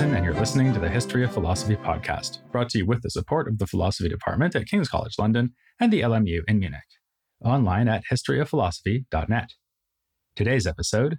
[0.00, 3.46] And you're listening to the History of Philosophy podcast, brought to you with the support
[3.46, 6.80] of the Philosophy Department at King's College London and the LMU in Munich.
[7.44, 9.50] Online at historyofphilosophy.net.
[10.34, 11.18] Today's episode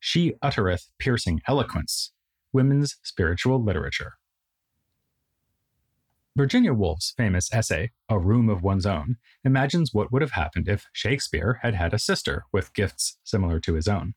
[0.00, 2.12] She Uttereth Piercing Eloquence
[2.52, 4.14] Women's Spiritual Literature.
[6.34, 10.86] Virginia Woolf's famous essay, A Room of One's Own, imagines what would have happened if
[10.92, 14.14] Shakespeare had had a sister with gifts similar to his own.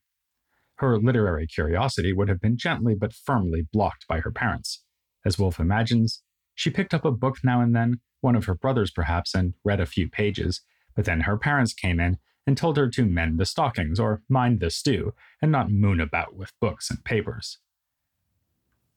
[0.78, 4.84] Her literary curiosity would have been gently but firmly blocked by her parents.
[5.26, 6.22] As Woolf imagines,
[6.54, 9.80] she picked up a book now and then, one of her brothers perhaps, and read
[9.80, 10.62] a few pages,
[10.96, 14.60] but then her parents came in and told her to mend the stockings or mind
[14.60, 17.60] the stew and not moon about with books and papers.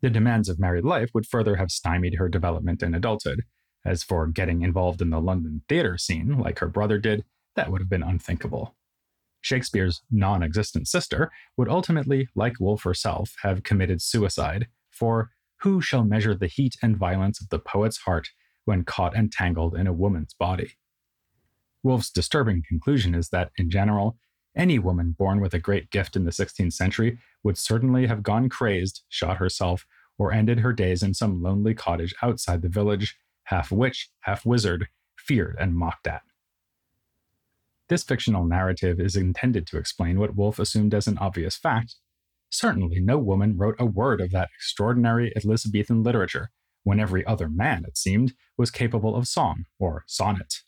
[0.03, 3.45] The demands of married life would further have stymied her development in adulthood.
[3.84, 7.25] As for getting involved in the London theatre scene, like her brother did,
[7.56, 8.75] that would have been unthinkable.
[9.41, 16.05] Shakespeare's non existent sister would ultimately, like Woolf herself, have committed suicide, for who shall
[16.05, 18.28] measure the heat and violence of the poet's heart
[18.64, 20.72] when caught and tangled in a woman's body?
[21.82, 24.19] Woolf's disturbing conclusion is that, in general,
[24.56, 28.48] any woman born with a great gift in the 16th century would certainly have gone
[28.48, 29.86] crazed, shot herself,
[30.19, 34.88] or ended her days in some lonely cottage outside the village, half witch, half wizard,
[35.16, 36.22] feared and mocked at.
[37.91, 41.97] This fictional narrative is intended to explain what Woolf assumed as an obvious fact.
[42.48, 46.50] Certainly, no woman wrote a word of that extraordinary Elizabethan literature,
[46.84, 50.58] when every other man, it seemed, was capable of song or sonnet.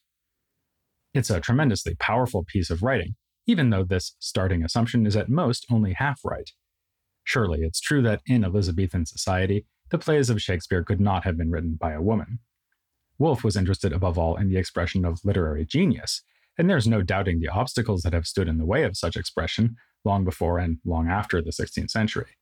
[1.15, 3.15] It's a tremendously powerful piece of writing,
[3.47, 6.51] even though this starting assumption is at most only half right.
[7.23, 11.53] Surely it's true that in Elizabethan society, the plays of Shakespeare could not have been
[11.53, 12.41] written by a woman.
[13.17, 16.23] Woolf was interested above all in the expression of literary genius,
[16.63, 19.75] and there's no doubting the obstacles that have stood in the way of such expression
[20.05, 22.37] long before and long after the 16th century.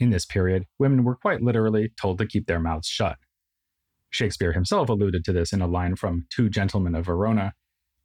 [0.00, 3.18] In this period, women were quite literally told to keep their mouths shut.
[4.08, 7.52] Shakespeare himself alluded to this in a line from Two Gentlemen of Verona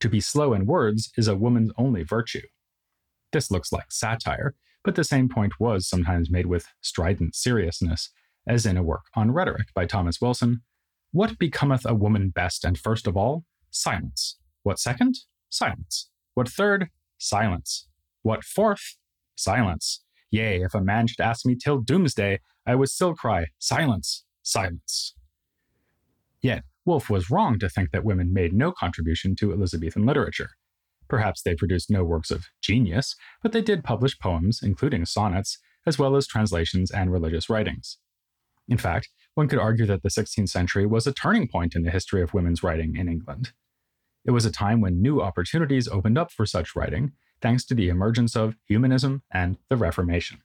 [0.01, 2.45] To be slow in words is a woman's only virtue.
[3.31, 8.09] This looks like satire, but the same point was sometimes made with strident seriousness,
[8.45, 10.63] as in a work on rhetoric by Thomas Wilson
[11.13, 13.45] What becometh a woman best and first of all?
[13.71, 14.35] Silence.
[14.63, 15.19] What second?
[15.49, 16.09] Silence.
[16.33, 16.89] What third?
[17.17, 17.87] Silence.
[18.21, 18.97] What fourth?
[19.35, 20.03] Silence.
[20.29, 25.15] Yea, if a man should ask me till doomsday, I would still cry, Silence, silence.
[26.41, 30.51] Yet, Woolf was wrong to think that women made no contribution to Elizabethan literature.
[31.07, 35.97] Perhaps they produced no works of genius, but they did publish poems, including sonnets, as
[35.97, 37.97] well as translations and religious writings.
[38.67, 41.91] In fact, one could argue that the 16th century was a turning point in the
[41.91, 43.53] history of women's writing in England.
[44.27, 47.87] It was a time when new opportunities opened up for such writing, thanks to the
[47.87, 50.39] emergence of humanism and the Reformation.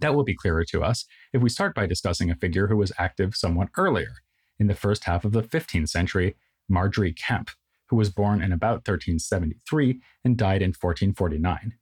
[0.00, 2.92] That will be clearer to us if we start by discussing a figure who was
[2.98, 4.12] active somewhat earlier,
[4.58, 6.36] in the first half of the 15th century,
[6.68, 7.54] Margery Kempe,
[7.88, 11.72] who was born in about 1373 and died in 1449.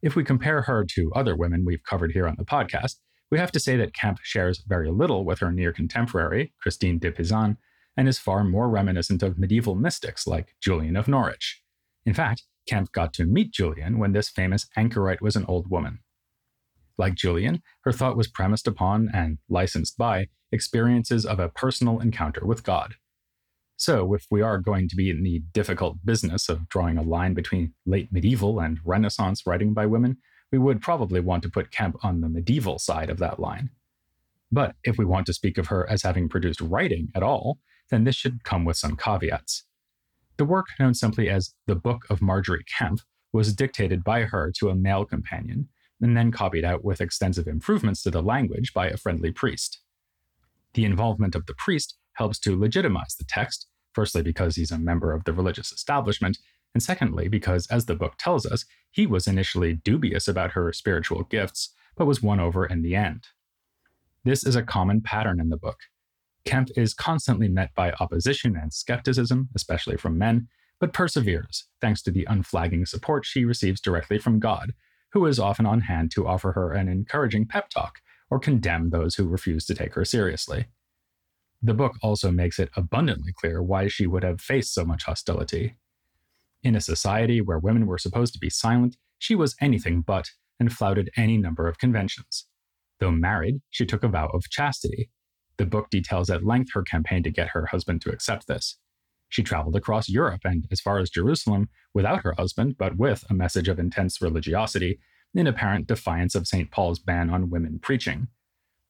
[0.00, 2.96] If we compare her to other women we've covered here on the podcast,
[3.30, 7.12] we have to say that Kempe shares very little with her near contemporary, Christine de
[7.12, 7.58] Pizan,
[7.96, 11.62] and is far more reminiscent of medieval mystics like Julian of Norwich.
[12.06, 16.00] In fact, Kempe got to meet Julian when this famous anchorite was an old woman.
[16.96, 22.44] Like Julian, her thought was premised upon and licensed by experiences of a personal encounter
[22.44, 22.94] with God.
[23.76, 27.32] So, if we are going to be in the difficult business of drawing a line
[27.32, 30.18] between late medieval and Renaissance writing by women,
[30.52, 33.70] we would probably want to put Kempe on the medieval side of that line.
[34.52, 37.58] But if we want to speak of her as having produced writing at all,
[37.90, 39.64] then this should come with some caveats.
[40.36, 43.02] The work, known simply as the Book of Margery Kempe,
[43.32, 45.68] was dictated by her to a male companion,
[46.00, 49.80] and then copied out with extensive improvements to the language by a friendly priest.
[50.74, 55.12] The involvement of the priest helps to legitimize the text, firstly because he's a member
[55.12, 56.38] of the religious establishment,
[56.74, 61.24] and secondly because, as the book tells us, he was initially dubious about her spiritual
[61.24, 63.26] gifts, but was won over in the end.
[64.24, 65.78] This is a common pattern in the book.
[66.44, 70.48] Kempe is constantly met by opposition and skepticism, especially from men,
[70.78, 74.72] but perseveres thanks to the unflagging support she receives directly from God,
[75.12, 78.00] who is often on hand to offer her an encouraging pep talk
[78.30, 80.66] or condemn those who refuse to take her seriously.
[81.62, 85.76] The book also makes it abundantly clear why she would have faced so much hostility.
[86.62, 90.72] In a society where women were supposed to be silent, she was anything but and
[90.72, 92.46] flouted any number of conventions.
[92.98, 95.10] Though married, she took a vow of chastity.
[95.60, 98.78] The book details at length her campaign to get her husband to accept this.
[99.28, 103.34] She traveled across Europe and as far as Jerusalem without her husband, but with a
[103.34, 105.00] message of intense religiosity,
[105.34, 106.70] in apparent defiance of St.
[106.70, 108.28] Paul's ban on women preaching,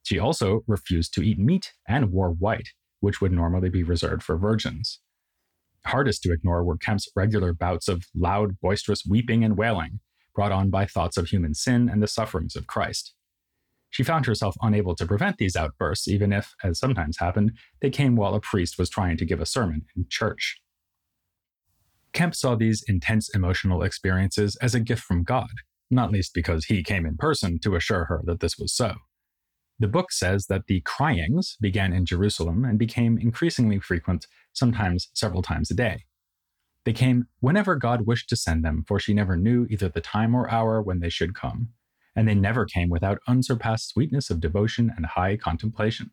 [0.05, 2.69] She also refused to eat meat and wore white,
[3.01, 5.01] which would normally be reserved for virgins.
[5.87, 9.99] Hardest to ignore were Kempe's regular bouts of loud, boisterous weeping and wailing,
[10.37, 13.13] brought on by thoughts of human sin and the sufferings of Christ.
[13.91, 18.17] She found herself unable to prevent these outbursts, even if, as sometimes happened, they came
[18.17, 20.61] while a priest was trying to give a sermon in church.
[22.13, 25.51] Kempe saw these intense emotional experiences as a gift from God,
[25.91, 28.95] not least because he came in person to assure her that this was so.
[29.79, 35.43] The book says that the cryings began in Jerusalem and became increasingly frequent, sometimes several
[35.43, 36.05] times a day.
[36.85, 40.35] They came whenever God wished to send them, for she never knew either the time
[40.35, 41.71] or hour when they should come,
[42.15, 46.11] and they never came without unsurpassed sweetness of devotion and high contemplation.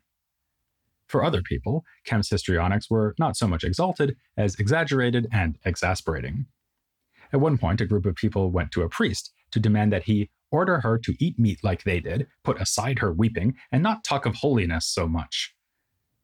[1.07, 6.47] For other people, Kempe's histrionics were not so much exalted as exaggerated and exasperating.
[7.31, 10.29] At one point, a group of people went to a priest to demand that he
[10.51, 14.25] order her to eat meat like they did, put aside her weeping, and not talk
[14.25, 15.53] of holiness so much.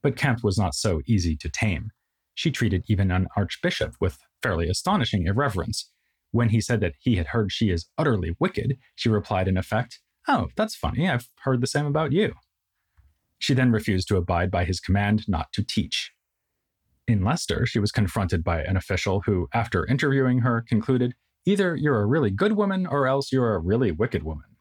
[0.02, 1.92] But Kemp was not so easy to tame.
[2.34, 5.90] She treated even an archbishop with fairly astonishing irreverence.
[6.34, 10.00] When he said that he had heard she is utterly wicked, she replied in effect,
[10.28, 12.34] Oh, that's funny, I've heard the same about you.
[13.38, 16.12] She then refused to abide by his command not to teach.
[17.08, 21.14] In Leicester, she was confronted by an official who, after interviewing her, concluded
[21.46, 24.56] Either you're a really good woman or else you're a really wicked woman.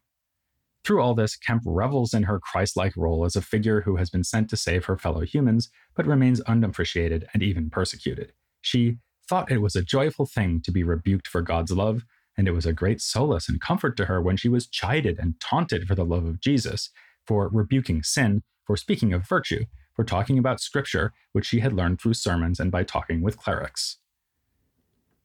[0.85, 4.11] Through all this, Kempe revels in her Christ like role as a figure who has
[4.11, 8.33] been sent to save her fellow humans, but remains unappreciated and even persecuted.
[8.61, 8.99] She
[9.29, 12.05] thought it was a joyful thing to be rebuked for God's love,
[12.37, 15.39] and it was a great solace and comfort to her when she was chided and
[15.41, 16.91] taunted for the love of Jesus,
[17.27, 19.65] for rebuking sin, for speaking of virtue,
[19.95, 23.99] for talking about scripture, which she had learned through sermons and by talking with clerics.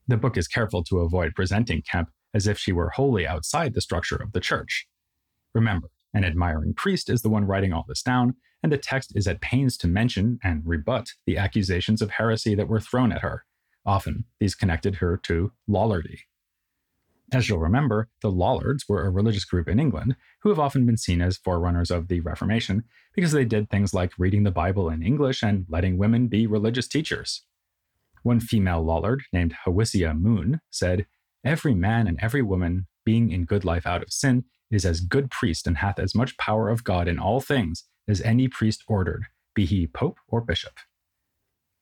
[0.08, 3.82] The book is careful to avoid presenting Kempe as if she were wholly outside the
[3.82, 4.88] structure of the church.
[5.54, 9.28] Remember, an admiring priest is the one writing all this down, and the text is
[9.28, 13.46] at pains to mention and rebut the accusations of heresy that were thrown at her.
[13.88, 16.20] Often, these connected her to Lollardy.
[17.34, 20.98] As you'll remember, the Lollards were a religious group in England who have often been
[20.98, 22.84] seen as forerunners of the Reformation
[23.16, 26.88] because they did things like reading the Bible in English and letting women be religious
[26.88, 27.44] teachers.
[28.24, 31.06] One female Lollard, named Hawisia Moon, said,
[31.44, 35.32] Every man and every woman, being in good life out of sin, is as good
[35.32, 39.26] priest and hath as much power of God in all things as any priest ordered,
[39.54, 40.74] be he pope or bishop.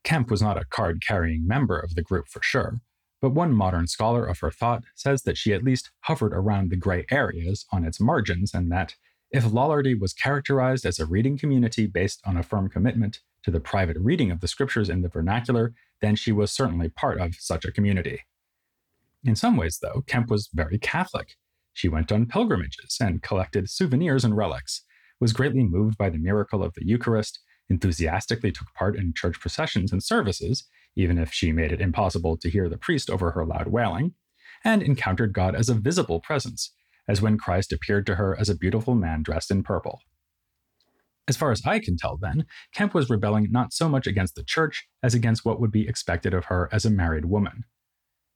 [0.06, 2.80] Kempe was not a card carrying member of the group for sure,
[3.22, 6.78] but one modern scholar of her thought says that she at least hovered around the
[6.78, 8.96] gray areas on its margins, and that
[9.32, 13.60] if Lollardy was characterized as a reading community based on a firm commitment to the
[13.60, 17.66] private reading of the scriptures in the vernacular, then she was certainly part of such
[17.66, 18.22] a community.
[19.24, 21.36] In some ways, though, Kempe was very Catholic.
[21.74, 24.84] She went on pilgrimages and collected souvenirs and relics,
[25.20, 27.40] was greatly moved by the miracle of the Eucharist,
[27.70, 32.50] enthusiastically took part in church processions and services, even if she made it impossible to
[32.50, 34.14] hear the priest over her loud wailing,
[34.64, 36.72] and encountered God as a visible presence,
[37.08, 40.02] as when Christ appeared to her as a beautiful man dressed in purple.
[41.28, 42.46] As far as I can tell, then,
[42.76, 46.34] Kempe was rebelling not so much against the church as against what would be expected
[46.34, 47.64] of her as a married woman.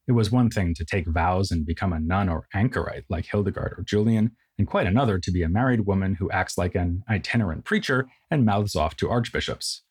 [0.07, 3.75] It was one thing to take vows and become a nun or anchorite like Hildegard
[3.77, 7.63] or Julian, and quite another to be a married woman who acts like an itinerant
[7.63, 9.83] preacher and mouths off to archbishops.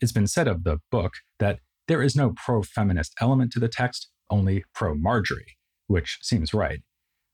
[0.00, 3.68] It's been said of the book that there is no pro feminist element to the
[3.68, 5.56] text, only pro Margery,
[5.88, 6.82] which seems right.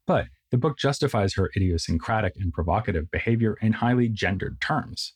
[0.07, 5.13] But the book justifies her idiosyncratic and provocative behavior in highly gendered terms.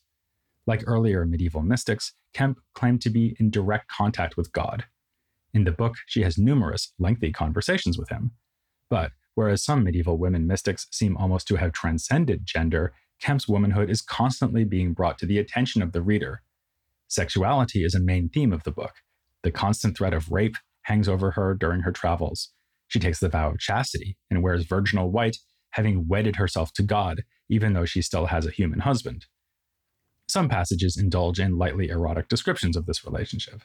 [0.66, 4.85] Like earlier medieval mystics, Kempe claimed to be in direct contact with God.
[5.54, 8.32] In the book, she has numerous lengthy conversations with him.
[8.90, 14.02] But whereas some medieval women mystics seem almost to have transcended gender, Kempe's womanhood is
[14.02, 16.42] constantly being brought to the attention of the reader.
[17.08, 18.94] Sexuality is a main theme of the book.
[19.42, 22.50] The constant threat of rape hangs over her during her travels,
[22.90, 25.38] she takes the vow of chastity and wears virginal white,
[25.70, 29.26] having wedded herself to God, even though she still has a human husband.
[30.28, 33.62] Some passages indulge in lightly erotic descriptions of this relationship.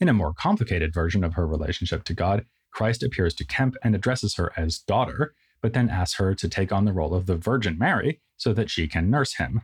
[0.00, 3.94] In a more complicated version of her relationship to God, Christ appears to Kempe and
[3.94, 7.36] addresses her as daughter, but then asks her to take on the role of the
[7.36, 9.62] Virgin Mary so that she can nurse him.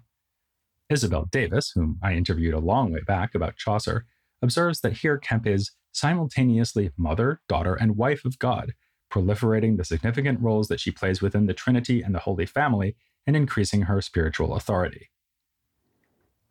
[0.88, 4.06] Isabel Davis, whom I interviewed a long way back about Chaucer,
[4.40, 8.74] observes that here Kempe is simultaneously mother, daughter, and wife of God,
[9.12, 12.94] proliferating the significant roles that she plays within the Trinity and the Holy Family
[13.26, 15.10] and increasing her spiritual authority.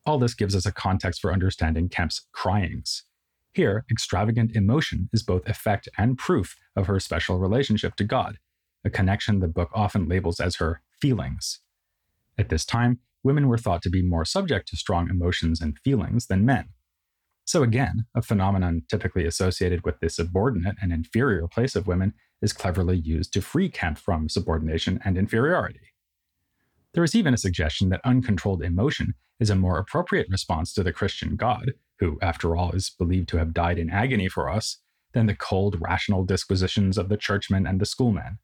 [0.05, 3.03] All this gives us a context for understanding Kempe's cryings.
[3.53, 8.37] Here, extravagant emotion is both effect and proof of her special relationship to God,
[8.85, 11.59] a connection the book often labels as her feelings.
[12.37, 16.27] At this time, women were thought to be more subject to strong emotions and feelings
[16.27, 16.69] than men.
[17.43, 22.53] So, again, a phenomenon typically associated with the subordinate and inferior place of women is
[22.53, 25.79] cleverly used to free Kempe from subordination and inferiority.
[26.93, 30.93] There is even a suggestion that uncontrolled emotion is a more appropriate response to the
[30.93, 34.79] Christian God, who, after all, is believed to have died in agony for us,
[35.13, 38.37] than the cold, rational disquisitions of the churchman and the schoolman.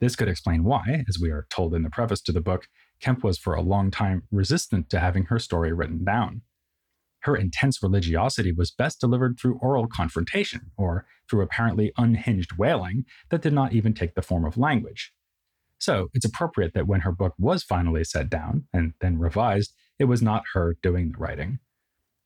[0.00, 2.66] This could explain why, as we are told in the preface to the book,
[3.00, 6.42] Kempe was for a long time resistant to having her story written down.
[7.20, 13.42] Her intense religiosity was best delivered through oral confrontation, or through apparently unhinged wailing that
[13.42, 15.12] did not even take the form of language.
[15.78, 20.04] So it's appropriate that when her book was finally set down and then revised, it
[20.04, 21.58] was not her doing the writing.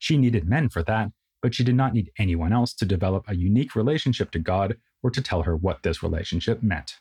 [0.05, 3.35] She needed men for that, but she did not need anyone else to develop a
[3.35, 6.99] unique relationship to God or to tell her what this relationship meant.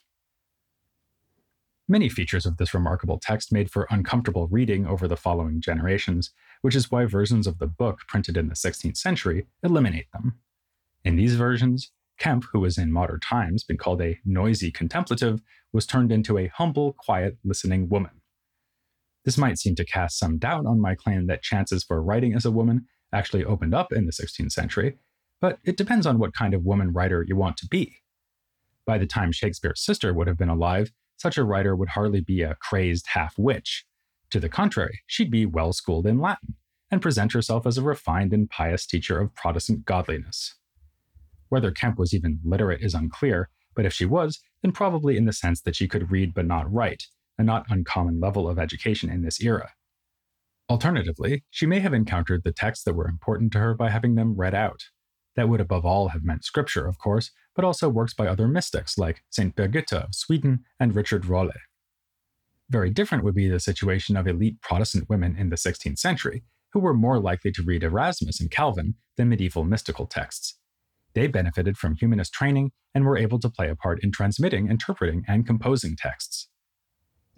[1.87, 6.31] Many features of this remarkable text made for uncomfortable reading over the following generations,
[6.63, 10.39] which is why versions of the book printed in the 16th century eliminate them.
[11.05, 15.43] In these versions, Kempe, who was in modern times been called a noisy contemplative,
[15.75, 18.23] was turned into a humble, quiet, listening woman.
[19.27, 22.47] This might seem to cast some doubt on my claim that chances for writing as
[22.47, 24.99] a woman actually opened up in the 16th century,
[25.41, 27.97] but it depends on what kind of woman writer you want to be.
[28.87, 32.43] By the time Shakespeare's sister would have been alive, such a writer would hardly be
[32.43, 33.87] a crazed half witch.
[34.31, 36.57] To the contrary, she'd be well schooled in Latin
[36.91, 40.55] and present herself as a refined and pious teacher of Protestant godliness.
[41.49, 45.33] Whether Kempe was even literate is unclear, but if she was, then probably in the
[45.33, 47.05] sense that she could read but not write,
[47.39, 49.73] a not uncommon level of education in this era.
[50.71, 54.35] Alternatively, she may have encountered the texts that were important to her by having them
[54.37, 54.85] read out.
[55.37, 58.97] That would above all have meant scripture, of course, but also works by other mystics
[58.97, 59.55] like St.
[59.55, 61.51] Birgitta of Sweden and Richard Rolle.
[62.71, 66.81] Very different would be the situation of elite Protestant women in the 16th century, who
[66.81, 70.57] were more likely to read Erasmus and Calvin than medieval mystical texts,
[71.15, 75.25] they benefited from humanist training and were able to play a part in transmitting, interpreting,
[75.27, 76.49] and composing texts.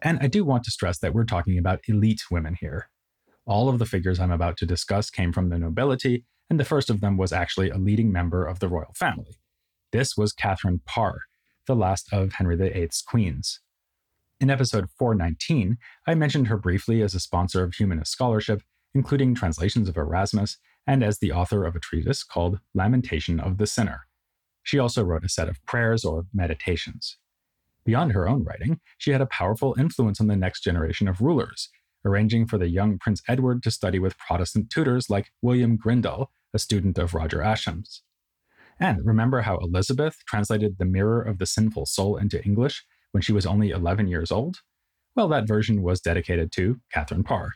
[0.02, 2.88] And I do want to stress that we're talking about elite women here.
[3.46, 6.90] All of the figures I'm about to discuss came from the nobility, and the first
[6.90, 9.38] of them was actually a leading member of the royal family.
[9.92, 11.20] This was Catherine Parr,
[11.66, 13.60] the last of Henry VIII's queens.
[14.40, 18.62] In episode 419, I mentioned her briefly as a sponsor of humanist scholarship,
[18.94, 23.66] including translations of Erasmus and as the author of a treatise called Lamentation of the
[23.66, 24.08] Sinner.
[24.64, 27.16] She also wrote a set of prayers or meditations.
[27.84, 31.70] Beyond her own writing, she had a powerful influence on the next generation of rulers,
[32.06, 36.58] arranging for the young Prince Edward to study with Protestant tutors like William Grindal, a
[36.58, 38.02] student of Roger Ascham's.
[38.78, 43.32] And remember how Elizabeth translated The Mirror of the Sinful Soul into English when she
[43.32, 44.58] was only 11 years old?
[45.14, 47.52] Well, that version was dedicated to Catherine Parr.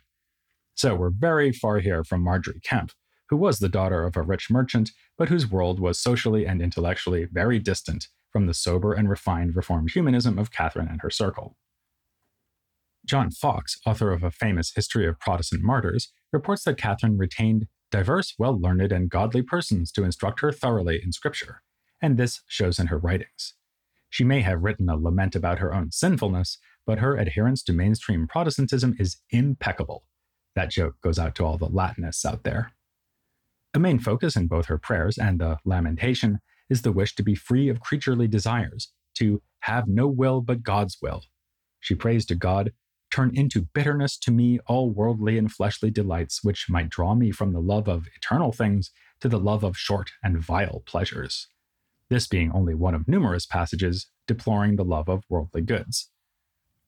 [0.74, 2.94] So we're very far here from Margery Kempe,
[3.28, 7.26] who was the daughter of a rich merchant, but whose world was socially and intellectually
[7.30, 11.56] very distant from the sober and refined Reformed humanism of Catherine and her circle.
[13.10, 18.34] John Foxe, author of a famous history of Protestant martyrs, reports that Catherine retained diverse,
[18.38, 21.60] well learned, and godly persons to instruct her thoroughly in Scripture,
[22.00, 23.54] and this shows in her writings.
[24.10, 28.28] She may have written a lament about her own sinfulness, but her adherence to mainstream
[28.28, 30.04] Protestantism is impeccable.
[30.54, 32.74] That joke goes out to all the Latinists out there.
[33.74, 36.38] A main focus in both her prayers and the lamentation
[36.68, 40.96] is the wish to be free of creaturely desires, to have no will but God's
[41.02, 41.24] will.
[41.80, 42.70] She prays to God,
[43.10, 47.52] Turn into bitterness to me all worldly and fleshly delights, which might draw me from
[47.52, 48.90] the love of eternal things
[49.20, 51.48] to the love of short and vile pleasures.
[52.08, 56.10] This being only one of numerous passages deploring the love of worldly goods.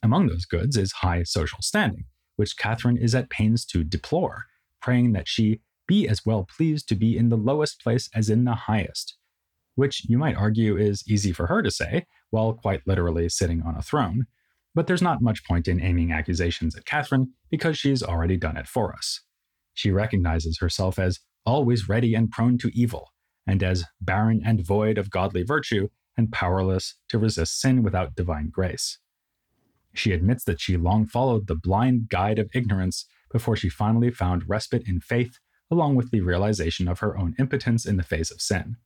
[0.02, 2.04] Among those goods is high social standing,
[2.36, 4.46] which Catherine is at pains to deplore,
[4.80, 8.44] praying that she be as well pleased to be in the lowest place as in
[8.44, 9.16] the highest,
[9.74, 13.76] which you might argue is easy for her to say, while quite literally sitting on
[13.76, 14.26] a throne.
[14.74, 18.66] But there's not much point in aiming accusations at Catherine because she's already done it
[18.66, 19.20] for us.
[19.74, 23.12] She recognizes herself as always ready and prone to evil,
[23.46, 28.50] and as barren and void of godly virtue, and powerless to resist sin without divine
[28.50, 28.98] grace.
[29.94, 34.48] She admits that she long followed the blind guide of ignorance before she finally found
[34.48, 35.38] respite in faith
[35.70, 38.76] along with the realization of her own impotence in the face of sin.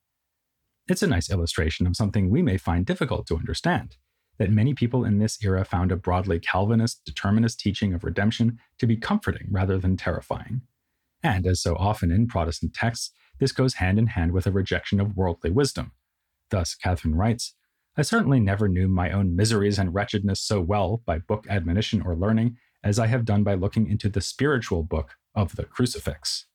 [0.89, 3.97] It's a nice illustration of something we may find difficult to understand
[4.39, 8.87] that many people in this era found a broadly Calvinist, determinist teaching of redemption to
[8.87, 10.63] be comforting rather than terrifying.
[11.23, 15.01] And as so often in Protestant texts, this goes hand in hand with a rejection
[15.01, 15.93] of worldly wisdom.
[16.51, 17.55] Thus, Catherine writes,
[17.97, 22.15] I certainly never knew my own miseries and wretchedness so well by book admonition or
[22.15, 26.47] learning as I have done by looking into the spiritual book of the crucifix.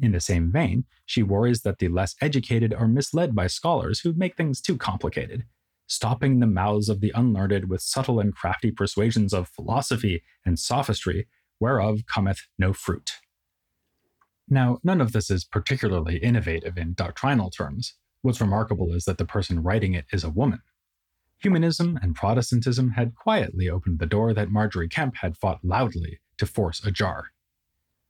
[0.00, 4.12] In the same vein, she worries that the less educated are misled by scholars who
[4.12, 5.44] make things too complicated,
[5.88, 11.26] stopping the mouths of the unlearned with subtle and crafty persuasions of philosophy and sophistry,
[11.58, 13.12] whereof cometh no fruit.
[14.48, 17.94] Now, none of this is particularly innovative in doctrinal terms.
[18.22, 20.60] What's remarkable is that the person writing it is a woman.
[21.40, 26.46] Humanism and Protestantism had quietly opened the door that Margery Kempe had fought loudly to
[26.46, 27.30] force ajar.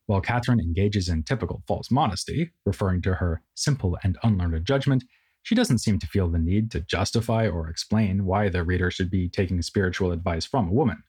[0.07, 5.05] While Catherine engages in typical false modesty, referring to her simple and unlearned judgment,
[5.49, 9.11] she doesn't seem to feel the need to justify or explain why the reader should
[9.11, 11.03] be taking spiritual advice from a woman.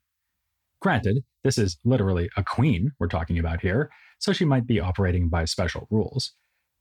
[0.81, 5.27] Granted, this is literally a queen we're talking about here, so she might be operating
[5.27, 6.36] by special rules.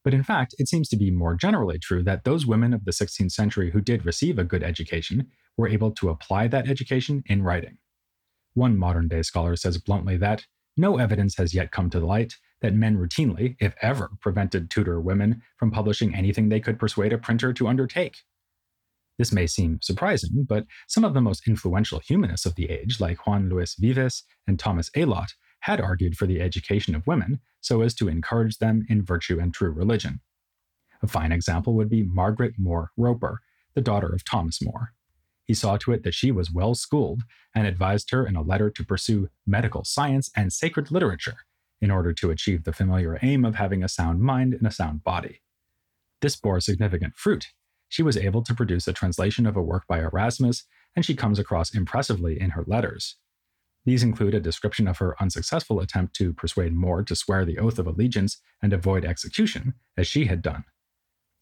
[0.04, 2.92] But in fact, it seems to be more generally true that those women of the
[2.92, 7.42] 16th century who did receive a good education were able to apply that education in
[7.42, 7.78] writing.
[8.54, 10.46] One modern day scholar says bluntly that
[10.76, 15.42] no evidence has yet come to light that men routinely, if ever, prevented Tudor women
[15.56, 18.18] from publishing anything they could persuade a printer to undertake.
[19.18, 23.26] This may seem surprising, but some of the most influential humanists of the age, like
[23.26, 27.94] Juan Luis Vives and Thomas Elyot, had argued for the education of women so as
[27.94, 30.20] to encourage them in virtue and true religion.
[31.02, 33.40] A fine example would be Margaret More Roper,
[33.74, 34.92] the daughter of Thomas More.
[35.44, 37.22] He saw to it that she was well schooled
[37.54, 41.38] and advised her in a letter to pursue medical science and sacred literature
[41.80, 45.04] in order to achieve the familiar aim of having a sound mind and a sound
[45.04, 45.42] body.
[46.20, 47.48] This bore significant fruit.
[47.88, 50.64] She was able to produce a translation of a work by Erasmus,
[50.96, 53.16] and she comes across impressively in her letters.
[53.84, 57.78] These include a description of her unsuccessful attempt to persuade More to swear the oath
[57.78, 60.64] of allegiance and avoid execution, as she had done.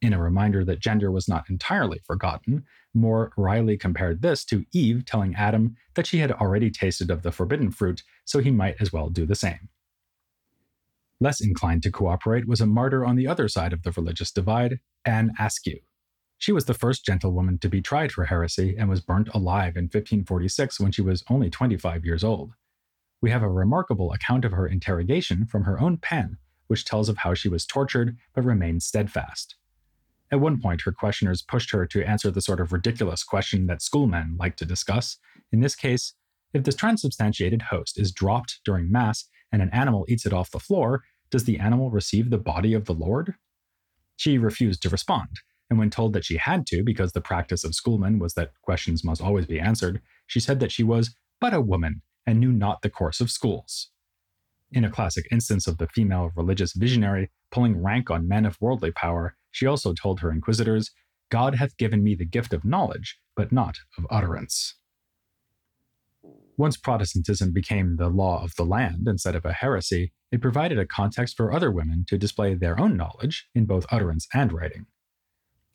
[0.02, 5.04] In a reminder that gender was not entirely forgotten, More wryly compared this to Eve
[5.06, 8.92] telling Adam that she had already tasted of the forbidden fruit, so he might as
[8.92, 9.70] well do the same.
[11.20, 14.80] Less inclined to cooperate was a martyr on the other side of the religious divide,
[15.04, 15.78] Anne Askew.
[16.38, 19.84] She was the first gentlewoman to be tried for heresy and was burnt alive in
[19.84, 22.52] 1546 when she was only 25 years old.
[23.22, 27.18] We have a remarkable account of her interrogation from her own pen, which tells of
[27.18, 29.56] how she was tortured but remained steadfast.
[30.30, 33.80] At one point, her questioners pushed her to answer the sort of ridiculous question that
[33.80, 35.16] schoolmen like to discuss.
[35.50, 36.14] In this case,
[36.52, 40.60] if the transubstantiated host is dropped during Mass and an animal eats it off the
[40.60, 43.34] floor, does the animal receive the body of the Lord?
[44.16, 45.28] She refused to respond,
[45.68, 49.04] and when told that she had to because the practice of schoolmen was that questions
[49.04, 52.82] must always be answered, she said that she was but a woman and knew not
[52.82, 53.90] the course of schools.
[54.72, 58.90] In a classic instance of the female religious visionary pulling rank on men of worldly
[58.90, 60.90] power, she also told her inquisitors,
[61.30, 64.74] God hath given me the gift of knowledge, but not of utterance.
[66.58, 70.86] Once Protestantism became the law of the land instead of a heresy, it provided a
[70.86, 74.86] context for other women to display their own knowledge in both utterance and writing.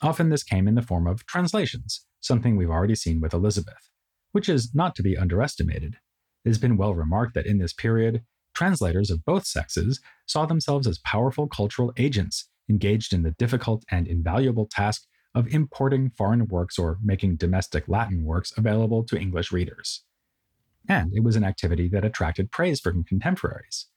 [0.01, 3.89] Often this came in the form of translations, something we've already seen with Elizabeth,
[4.31, 5.97] which is not to be underestimated.
[6.43, 8.23] It has been well remarked that in this period,
[8.55, 14.07] translators of both sexes saw themselves as powerful cultural agents engaged in the difficult and
[14.07, 15.03] invaluable task
[15.35, 20.03] of importing foreign works or making domestic Latin works available to English readers.
[20.87, 23.87] And it was an activity that attracted praise from contemporaries.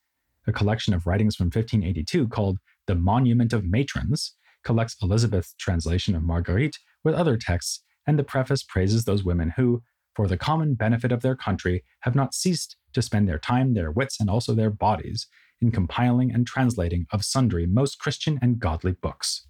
[0.46, 6.22] A collection of writings from 1582 called The Monument of Matrons collects Elizabeth's translation of
[6.22, 9.82] Marguerite with other texts, and the preface praises those women who,
[10.14, 13.90] for the common benefit of their country, have not ceased to spend their time, their
[13.90, 15.26] wits, and also their bodies
[15.60, 19.46] in compiling and translating of sundry most Christian and godly books.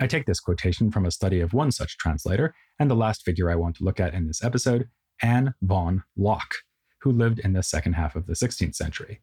[0.00, 3.50] I take this quotation from a study of one such translator, and the last figure
[3.50, 4.88] I want to look at in this episode,
[5.22, 6.56] Anne Vaughan Lock,
[6.98, 9.20] who lived in the second half of the 16th century.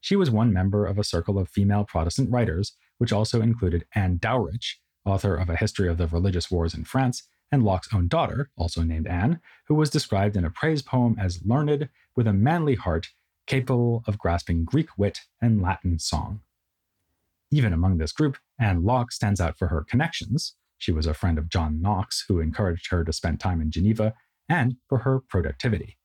[0.00, 4.18] She was one member of a circle of female Protestant writers, which also included Anne
[4.18, 8.50] Dowrich, author of A History of the Religious Wars in France, and Lock's own daughter,
[8.56, 12.74] also named Anne, who was described in a praise poem as learned, with a manly
[12.74, 13.08] heart,
[13.46, 16.40] capable of grasping Greek wit and Latin song.
[17.50, 20.54] Even among this group, Anne Lock stands out for her connections.
[20.78, 24.14] She was a friend of John Knox, who encouraged her to spend time in Geneva,
[24.48, 25.96] and for her productivity.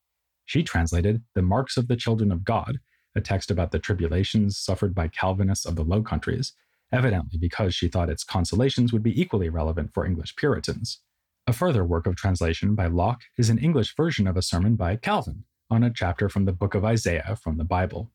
[0.46, 2.80] She translated The Marks of the Children of God,
[3.16, 6.54] a text about the tribulations suffered by Calvinists of the Low Countries,
[6.92, 11.02] evidently because she thought its consolations would be equally relevant for English Puritans.
[11.48, 14.96] A further work of translation by Lock is an English version of a sermon by
[14.96, 18.12] Calvin, on a chapter from the book of Isaiah from the Bible.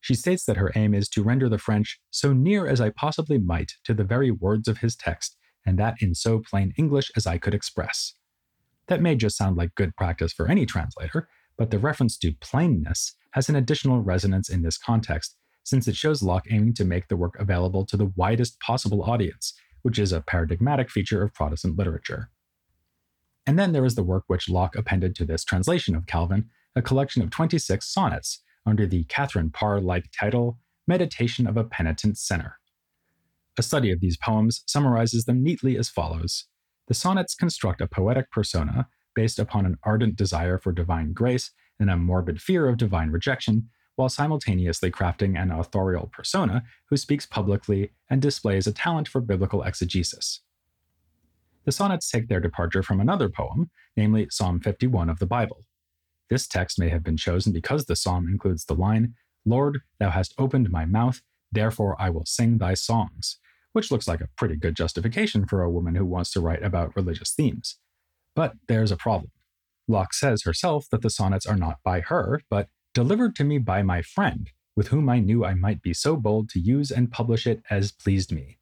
[0.00, 3.38] She states that her aim is to render the French so near as I possibly
[3.38, 7.26] might to the very words of his text, and that in so plain English as
[7.26, 8.14] I could express.
[8.88, 13.14] That may just sound like good practice for any translator, but the reference to plainness
[13.32, 17.16] has an additional resonance in this context, since it shows Lock aiming to make the
[17.16, 22.30] work available to the widest possible audience, which is a paradigmatic feature of Protestant literature.
[23.46, 26.82] And then there is the work which Lock appended to this translation of Calvin, a
[26.82, 32.58] collection of 26 sonnets under the Catherine Parr like title Meditation of a Penitent Sinner.
[33.58, 36.46] A study of these poems summarizes them neatly as follows
[36.88, 41.90] The sonnets construct a poetic persona based upon an ardent desire for divine grace and
[41.90, 47.92] a morbid fear of divine rejection, while simultaneously crafting an authorial persona who speaks publicly
[48.08, 50.40] and displays a talent for biblical exegesis.
[51.64, 55.66] The sonnets take their departure from another poem, namely Psalm 51 of the Bible.
[56.30, 60.34] This text may have been chosen because the psalm includes the line, Lord, thou hast
[60.38, 61.20] opened my mouth,
[61.52, 63.38] therefore I will sing thy songs,
[63.72, 66.96] which looks like a pretty good justification for a woman who wants to write about
[66.96, 67.76] religious themes.
[68.34, 69.30] But there's a problem.
[69.86, 73.82] Lock says herself that the sonnets are not by her, but delivered to me by
[73.82, 77.46] my friend, with whom I knew I might be so bold to use and publish
[77.46, 78.58] it as pleased me.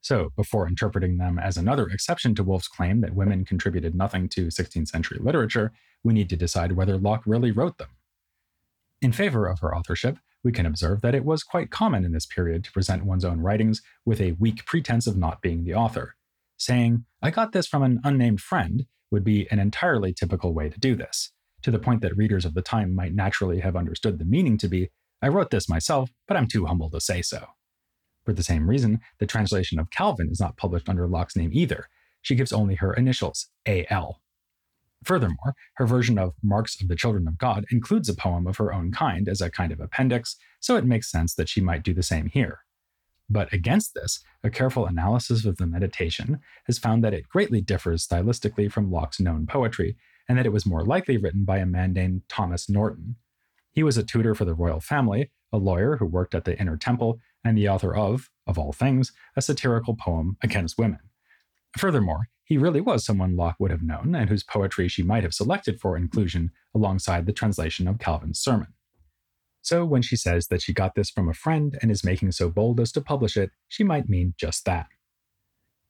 [0.00, 4.46] So, before interpreting them as another exception to Woolf's claim that women contributed nothing to
[4.48, 7.90] 16th century literature, we need to decide whether Lock really wrote them.
[9.00, 12.26] In favor of her authorship, we can observe that it was quite common in this
[12.26, 16.16] period to present one's own writings with a weak pretense of not being the author.
[16.56, 20.80] Saying, I got this from an unnamed friend, would be an entirely typical way to
[20.80, 24.24] do this, to the point that readers of the time might naturally have understood the
[24.24, 27.46] meaning to be, I wrote this myself, but I'm too humble to say so.
[28.24, 31.88] For the same reason, the translation of Calvin is not published under Lock's name either.
[32.22, 34.21] She gives only her initials, AL.
[35.04, 38.72] Furthermore, her version of Marks of the Children of God includes a poem of her
[38.72, 41.92] own kind as a kind of appendix, so it makes sense that she might do
[41.92, 42.60] the same here.
[43.28, 48.06] But against this, a careful analysis of the meditation has found that it greatly differs
[48.06, 49.96] stylistically from Lock's known poetry,
[50.28, 53.16] and that it was more likely written by a man named Thomas Norton.
[53.72, 56.76] He was a tutor for the royal family, a lawyer who worked at the Inner
[56.76, 61.00] Temple, and the author of, of all things, a satirical poem against women.
[61.76, 65.32] Furthermore, he really was someone Lock would have known, and whose poetry she might have
[65.32, 68.74] selected for inclusion alongside the translation of Calvin's sermon.
[69.62, 72.50] So when she says that she got this from a friend and is making so
[72.50, 74.88] bold as to publish it, she might mean just that.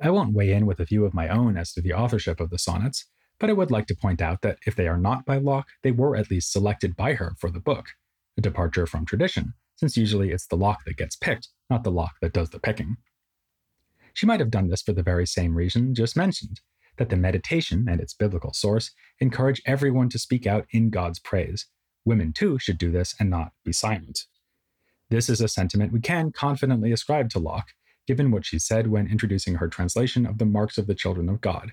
[0.00, 2.50] I won't weigh in with a view of my own as to the authorship of
[2.50, 3.06] the sonnets,
[3.40, 5.90] but I would like to point out that if they are not by Lock, they
[5.90, 7.86] were at least selected by her for the book,
[8.38, 12.12] a departure from tradition, since usually it's the Locke that gets picked, not the Lock
[12.20, 12.98] that does the picking.
[14.14, 16.60] She might have done this for the very same reason just mentioned
[16.98, 21.66] that the meditation and its biblical source encourage everyone to speak out in God's praise,
[22.04, 24.26] Women too should do this and not be silent.
[25.08, 27.68] This is a sentiment we can confidently ascribe to Lock,
[28.06, 31.40] given what she said when introducing her translation of the marks of the children of
[31.40, 31.72] God.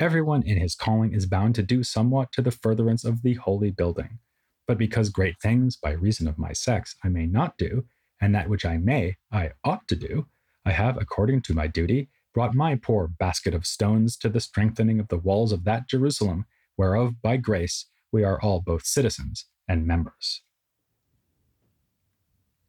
[0.00, 3.70] Everyone in his calling is bound to do somewhat to the furtherance of the holy
[3.70, 4.18] building.
[4.66, 7.84] But because great things, by reason of my sex, I may not do,
[8.20, 10.26] and that which I may, I ought to do,
[10.66, 14.98] I have, according to my duty, brought my poor basket of stones to the strengthening
[14.98, 16.44] of the walls of that Jerusalem,
[16.76, 20.42] whereof, by grace, we are all both citizens and members.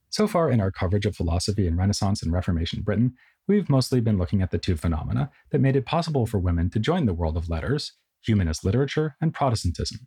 [0.10, 3.16] So far in our coverage of philosophy in Renaissance and Reformation Britain,
[3.48, 6.80] we've mostly been looking at the two phenomena that made it possible for women to
[6.80, 10.06] join the world of letters humanist literature and Protestantism.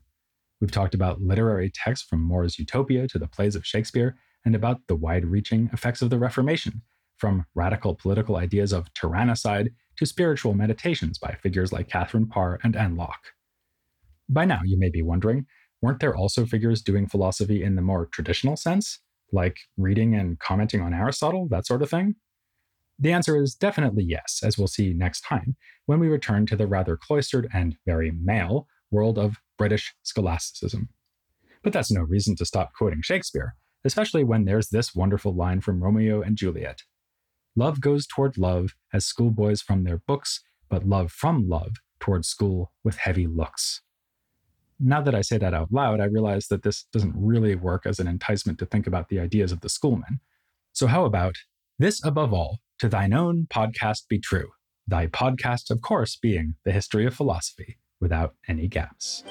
[0.60, 4.86] We've talked about literary texts from More's Utopia to the plays of Shakespeare, and about
[4.86, 6.82] the wide reaching effects of the Reformation,
[7.20, 12.74] from radical political ideas of tyrannicide to spiritual meditations by figures like Catherine Parr and
[12.74, 13.20] Anne Lock.
[14.28, 15.46] By now, you may be wondering
[15.82, 18.98] weren't there also figures doing philosophy in the more traditional sense,
[19.32, 22.16] like reading and commenting on Aristotle, that sort of thing?
[22.98, 25.56] The answer is definitely yes, as we'll see next time
[25.86, 30.90] when we return to the rather cloistered and very male world of British scholasticism.
[31.62, 33.54] But that's no reason to stop quoting Shakespeare,
[33.84, 36.82] especially when there's this wonderful line from Romeo and Juliet
[37.56, 42.72] Love goes toward love as schoolboys from their books, but love from love toward school
[42.84, 43.82] with heavy looks
[44.80, 48.00] now that I say that out loud, I realize that this doesn't really work as
[48.00, 50.20] an enticement to think about the ideas of the schoolmen.
[50.72, 51.36] So, how about
[51.78, 54.48] this above all, to thine own podcast be true?
[54.88, 59.22] Thy podcast, of course, being the history of philosophy without any gaps.